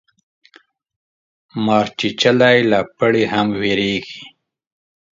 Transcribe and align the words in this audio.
مار 1.63 1.87
چیچلی 1.99 2.57
له 2.71 2.79
پړي 2.97 3.23
هم 3.33 3.47
ویریږي 3.61 4.21